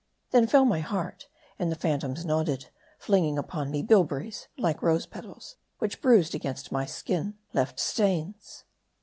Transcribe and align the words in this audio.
Then 0.31 0.47
fell 0.47 0.65
my 0.65 0.79
heart, 0.79 1.27
and 1.59 1.71
the 1.71 1.75
phantoms 1.75 2.25
nodded; 2.25 2.71
flinging 2.97 3.37
upon 3.37 3.69
me 3.69 3.83
bilberries, 3.83 4.47
like 4.57 4.81
rose 4.81 5.05
pearls, 5.05 5.57
which 5.77 6.01
bruised 6.01 6.33
against 6.33 6.71
my 6.71 6.87
skin, 6.87 7.37
left 7.53 7.79
stains. 7.79 8.63